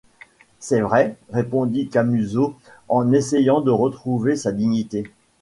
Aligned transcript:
C’est 0.57 0.81
vrai, 0.81 1.15
répondit 1.31 1.87
Camusot 1.87 2.55
en 2.89 3.11
essayant 3.11 3.61
de 3.61 3.69
retrouver 3.69 4.35
sa 4.35 4.51
dignité. 4.51 5.11